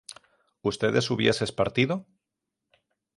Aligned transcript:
¿Ustedes 0.63 1.11
hubieses 1.11 1.51
partido? 1.59 2.07